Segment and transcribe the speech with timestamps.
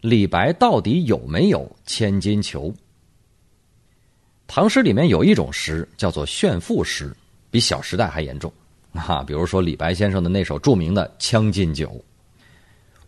[0.00, 2.72] 李白到底有没有千金裘？
[4.46, 7.12] 唐诗里面有一种诗叫做炫富诗，
[7.50, 8.52] 比《小时代》还严重
[8.92, 9.24] 啊！
[9.24, 11.88] 比如说李白先生的那首著名的《将进酒》：“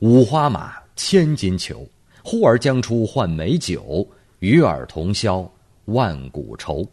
[0.00, 1.88] 五花马，千金裘，
[2.24, 4.07] 呼儿将出换美酒，
[4.41, 5.49] 与尔同销
[5.85, 6.85] 万古愁。”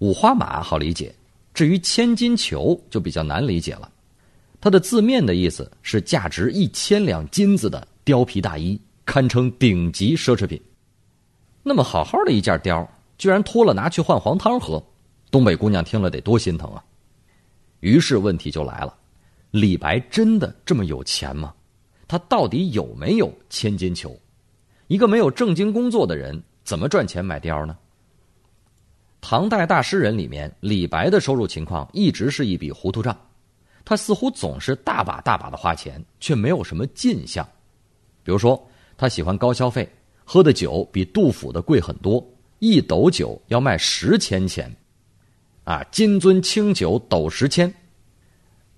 [0.00, 1.14] 五花马好理解，
[1.52, 3.90] 至于千金裘就比较难理解了。
[4.62, 10.62] 它的字面的意思是价值一千两金子的貂皮大衣，堪称顶级奢侈品。
[11.64, 12.86] 那么好好的一件貂，
[13.18, 14.80] 居然脱了拿去换黄汤喝，
[15.28, 16.84] 东北姑娘听了得多心疼啊！
[17.80, 18.96] 于是问题就来了：
[19.50, 21.52] 李白真的这么有钱吗？
[22.06, 24.16] 他到底有没有千金裘？
[24.86, 27.76] 一个没有正经工作的人，怎么赚钱买貂呢？
[29.20, 33.18] 唐代大诗人里面，李白的收入情况一直是一笔糊涂账。
[33.84, 37.44] 他似乎总是大把大把的花钱，却没有什么进项。
[38.26, 38.60] 比如说，
[38.96, 39.88] 他喜欢高消费，
[40.24, 42.22] 喝的酒比杜甫的贵很多，
[42.58, 44.68] 一斗酒要卖十千钱。
[45.62, 47.72] 啊，金樽清酒斗十千，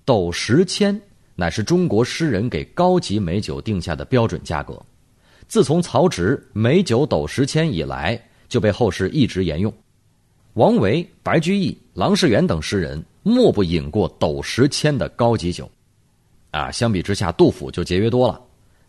[0.05, 1.01] 斗十千
[1.33, 4.79] 乃是中国诗人给高级美酒定下的标准价格。
[5.47, 9.73] 自从曹植“美酒斗十千”以来，就被后世一直沿用。
[10.53, 15.67] 王维、白居易、郎世元等诗人莫不饮过斗十千的高级酒，
[16.51, 18.39] 啊，相比之下，杜甫就节约多了。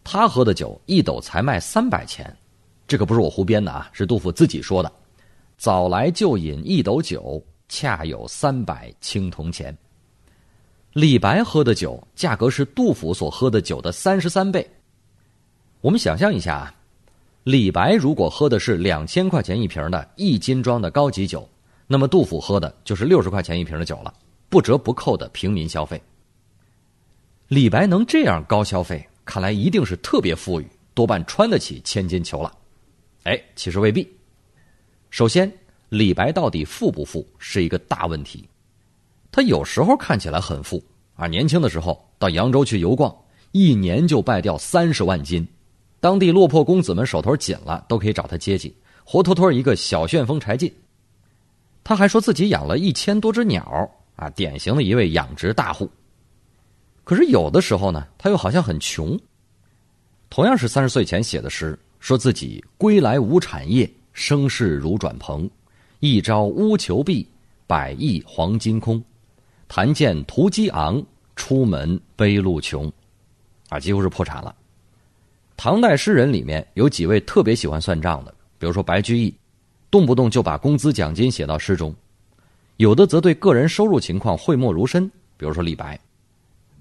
[0.03, 2.35] 他喝的酒一斗才卖三百钱，
[2.87, 4.91] 这可不是我胡编的啊，是杜甫自己说的。
[5.57, 9.77] 早来就饮一斗酒，恰有三百青铜钱。
[10.93, 14.69] 李白喝的酒价格是杜甫所喝的酒的三十三倍。
[15.81, 16.75] 我们想象一下啊。
[17.45, 21.49] 李白如果喝的是两千块钱一瓶的一斤装的高级酒，
[21.87, 24.13] 那么杜甫喝的就是六十块钱一瓶的酒了，
[24.49, 26.01] 不折不扣的平民消费。
[27.49, 32.53] 李白能这样高消费，看来一定是特别富裕，多半穿得起千金裘了。
[33.25, 34.09] 哎，其实未必。
[35.11, 35.53] 首先，
[35.89, 38.49] 李白到底富不富是一个大问题。
[39.33, 40.83] 他有时候看起来很富
[41.15, 43.15] 啊，年轻的时候到扬州去游逛，
[43.53, 45.47] 一年就败掉三十万金。
[46.01, 50.73] 当地落魄公子们手头紧了，都可以找他接济，活脱脱一个小旋风柴进。
[51.85, 55.91] 他还说自己养了一千多只鸟，啊，典型的一位养殖大户。
[57.11, 59.19] 可是有的时候呢，他又好像很穷。
[60.29, 65.51] 同样是三十岁前写的诗，说自己归来无产业，生事如转蓬，
[65.99, 67.27] 一朝乌裘敝，
[67.67, 69.03] 百亿黄金空，
[69.67, 71.05] 谈剑屠鸡昂，
[71.35, 72.89] 出门背路穷，
[73.71, 74.55] 啊，几乎是破产了。
[75.57, 79.35] 唐代诗人里面有几位特别喜欢算账的，比如说白居易，
[79.91, 81.93] 动不动就把工资奖金写到诗中；
[82.77, 85.99] 有的则对个人收入情况讳莫如深，比如说李白，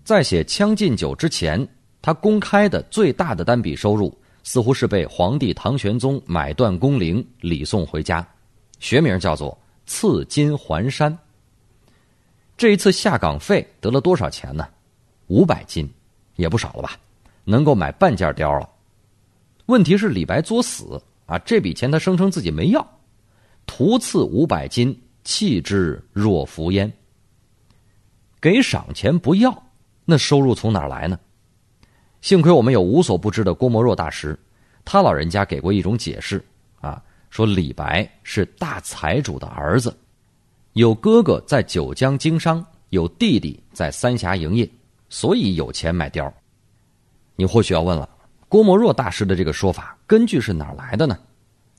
[0.09, 1.67] 在写《将进酒》之前，
[2.01, 4.11] 他公开的最大的单笔收入
[4.41, 8.27] 似乎是被皇帝唐玄宗买断工龄礼送回家，
[8.79, 9.55] 学名叫做
[9.85, 11.15] “赐金还山”。
[12.57, 14.67] 这一次下岗费得了多少钱呢？
[15.27, 15.87] 五百金，
[16.37, 16.97] 也不少了吧。
[17.43, 18.67] 能够买半件貂了，
[19.67, 21.37] 问题是李白作死啊！
[21.37, 22.99] 这笔钱他声称自己没要，
[23.67, 26.91] 徒赐五百金，弃之若浮烟。
[28.41, 29.68] 给赏钱不要，
[30.09, 31.19] 那收入从哪儿来呢？
[32.21, 34.37] 幸亏我们有无所不知的郭沫若大师，
[34.83, 36.43] 他老人家给过一种解释
[36.81, 39.95] 啊，说李白是大财主的儿子，
[40.73, 44.69] 有哥哥在九江经商，有弟弟在三峡营业，
[45.09, 46.29] 所以有钱买貂。
[47.35, 48.09] 你或许要问了，
[48.49, 51.17] 郭沫若大师的这个说法根据是哪儿来的呢？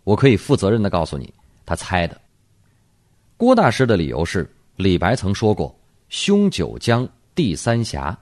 [0.05, 1.35] 我可以负责任的告诉你，
[1.67, 2.19] 他猜的。
[3.37, 7.07] 郭大师的理由是，李白曾说过“兄九江，
[7.41, 8.17] 地三峡”，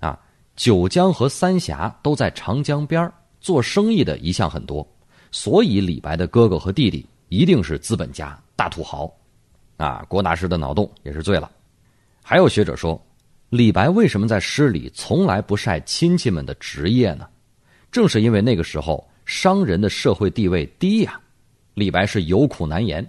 [0.00, 0.18] 啊，
[0.56, 4.86] 九江和三峡都在长江边做生意的一向很多，
[5.30, 9.12] 所以李白的哥哥和弟弟一定是资本家、大土豪，
[9.76, 11.50] 啊，郭大师的脑洞也是醉了。
[12.22, 13.00] 还有学者说。
[13.50, 17.28] 李白为什么在诗里从来不晒亲戚们的职业呢？
[17.92, 21.20] 正是因为那个时候商人的社会地位低呀。
[21.74, 23.08] 李白是有苦难言。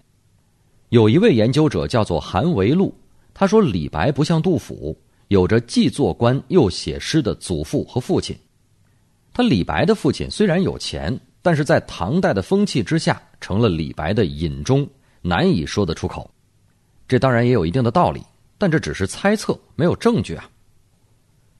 [0.89, 2.93] 有一位研究者叫做韩维禄，
[3.33, 4.95] 他说李白不像杜甫，
[5.27, 8.35] 有着既做官又写诗的祖父和父亲。
[9.33, 14.87] 他李白的父亲虽然有钱，但是在唐代的风气之下，成了李白的隐衷，
[15.21, 16.29] 难以说得出口。
[17.07, 18.21] 这当然也有一定的道理。
[18.57, 20.49] 但这只是猜测，没有证据啊。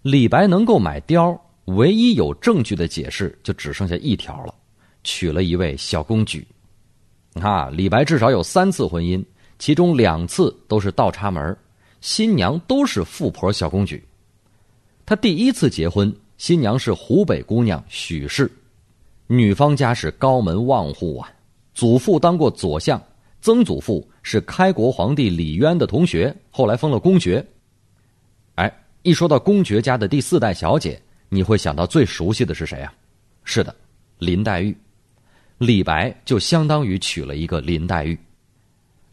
[0.02, 4.56] 李白能够买貂，唯一有证据的解释就只剩下一条了：
[5.04, 6.48] 娶了一位小公举。
[7.42, 9.22] 啊，李白至少有三次婚姻，
[9.60, 11.56] 其中两次都是倒插门，
[12.06, 14.06] 新娘都是富婆小公举。
[15.08, 18.48] 他第一次结婚，新娘是湖北姑娘许氏，
[19.26, 21.34] 女方家是高门望户啊，
[21.74, 23.02] 祖父当过左相，
[23.42, 27.44] 曾祖父是开国皇帝李渊的同学，后来封了公爵。
[28.54, 32.94] 哎，一说到公爵家的第四代小姐，你会想到最熟悉的是谁啊？
[33.46, 33.76] 是的，
[34.20, 34.78] 林黛玉。
[35.58, 38.16] 李白就相当于娶了一个林黛玉。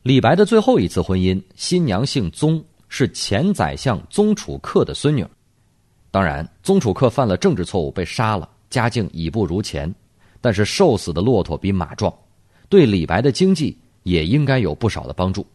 [0.03, 2.63] 李白的最后一次婚姻，新娘姓宗，
[2.95, 5.27] 是前宰相宗楚客的孙女。
[6.11, 9.93] 当然，宗楚客犯了政治错误被杀了，家境已不如前。
[10.43, 12.13] 但是瘦死的骆驼比马壮，
[12.69, 15.47] 对李白的经济也应该有不少的帮助。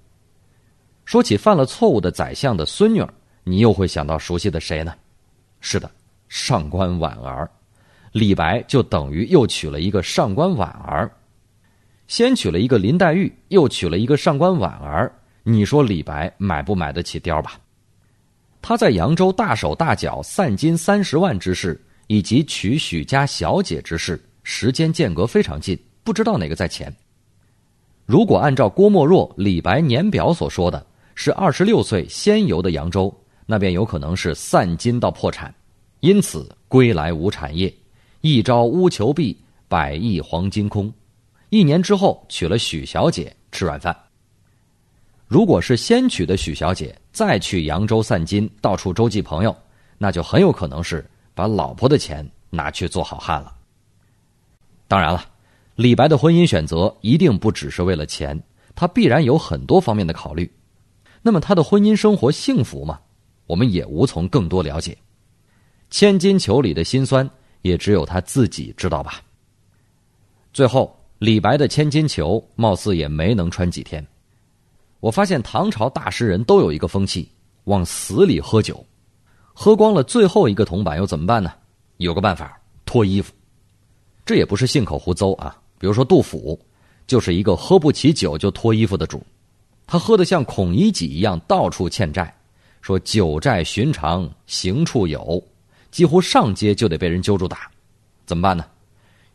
[1.06, 3.06] 说起犯了错误的宰相的孙女，
[3.44, 4.96] 你又会想到熟悉的谁呢？
[5.62, 5.88] 是的，
[6.28, 7.48] 上官婉儿。
[8.14, 11.12] 李白就等于又娶了一个上官婉儿，
[12.08, 15.14] 先娶了一个林黛玉，又娶了一个上官婉儿。
[15.50, 17.58] 你说李白买不买得起貂吧？
[18.62, 26.94] 他在扬州大手大脚散金三十万之事，以及娶许家小姐之事，时间间隔非常近，不知道哪个在前。
[28.06, 30.86] 如果按照郭沫若、李白年表所说的，
[31.16, 35.56] 是二十六岁先游的扬州，那便有可能是散金到破产，
[36.02, 37.74] 因此归来无产业。
[38.20, 39.34] 一朝乌裘敝，
[39.70, 40.94] 百亿黄金空。
[41.52, 43.96] 一年之后娶了许小姐吃软饭。
[45.28, 49.56] 如果是先娶的许小姐，再去扬州散金，到处周济朋友，
[49.98, 53.54] 那就很有可能是把老婆的钱拿去做好汉了。
[54.88, 55.26] 当然了，
[55.76, 58.42] 李白的婚姻选择一定不只是为了钱，
[58.76, 60.50] 他必然有很多方面的考虑。
[61.22, 63.00] 那么他的婚姻生活幸福吗？
[63.46, 64.98] 我们也无从更多了解。
[65.90, 67.30] 千金裘里的辛酸。
[67.64, 69.20] 也只有他自己知道吧。
[70.54, 74.06] 最后，李白的千金裘貌似也没能穿几天。
[75.00, 77.30] 我发现唐朝大诗人都有一个风气，
[77.66, 78.84] 往死里喝酒，
[79.54, 81.54] 喝光了最后一个铜板又怎么办呢？
[81.98, 83.34] 有个办法，脱衣服。
[84.26, 85.56] 这也不是信口胡诌啊。
[85.80, 86.60] 比如说杜甫，
[87.06, 89.24] 就是一个喝不起酒就脱衣服的主。
[89.86, 92.36] 他喝得像孔乙己一样，到处欠债，
[92.82, 95.42] 说酒债寻常行处有。
[95.92, 97.72] 几乎上街就得被人揪住打，
[98.26, 98.66] 怎么办呢？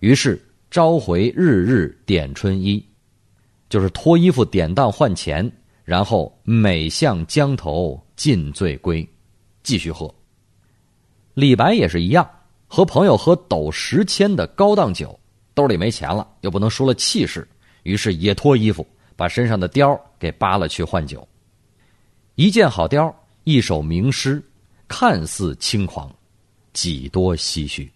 [0.01, 2.85] 于是召回日日点春衣，
[3.73, 5.51] 就是脱衣服典当换钱，
[5.83, 9.09] 然后每向江头尽醉归，
[9.63, 10.15] 继续喝。
[11.33, 12.29] 李白也是一样，
[12.69, 15.19] 和朋友喝斗十千的高档酒，
[15.55, 17.49] 兜里没钱了，又不能输了气势，
[17.85, 18.87] 于是也脱衣服，
[19.17, 21.27] 把身上的貂给扒了去换酒。
[22.35, 23.11] 一件好貂，
[23.45, 24.45] 一首名诗，
[24.87, 26.15] 看似轻狂。
[26.75, 27.91] 几多唏嘘。